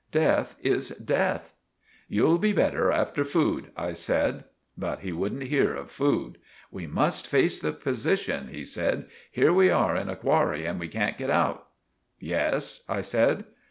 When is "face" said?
7.27-7.59